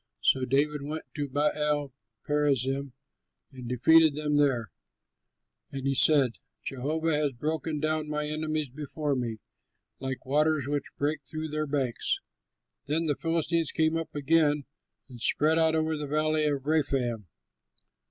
So 0.21 0.45
David 0.45 0.81
went 0.81 1.03
to 1.13 1.29
Baal 1.29 1.93
perazim, 2.27 2.93
and 3.51 3.69
defeated 3.69 4.15
them 4.15 4.35
there; 4.37 4.71
and 5.71 5.85
he 5.85 5.93
said, 5.93 6.39
"Jehovah 6.63 7.13
has 7.13 7.33
broken 7.33 7.79
down 7.79 8.09
my 8.09 8.25
enemies 8.25 8.71
before 8.71 9.13
me, 9.15 9.37
like 9.99 10.25
waters 10.25 10.67
which 10.67 10.95
break 10.97 11.19
through 11.23 11.49
their 11.49 11.67
banks." 11.67 12.19
Then 12.87 13.05
the 13.05 13.15
Philistines 13.15 13.71
came 13.71 13.95
up 13.95 14.15
again 14.15 14.65
and 15.07 15.21
spread 15.21 15.59
out 15.59 15.75
over 15.75 15.95
the 15.95 16.07
Valley 16.07 16.45
of 16.47 16.65
Rephaim. 16.65 17.27